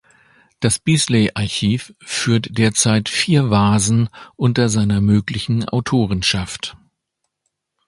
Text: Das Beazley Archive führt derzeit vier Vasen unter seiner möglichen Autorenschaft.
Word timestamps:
Das 0.61 0.79
Beazley 0.79 1.29
Archive 1.35 1.93
führt 1.99 2.57
derzeit 2.57 3.07
vier 3.07 3.51
Vasen 3.51 4.09
unter 4.35 4.67
seiner 4.67 4.99
möglichen 4.99 5.69
Autorenschaft. 5.69 6.75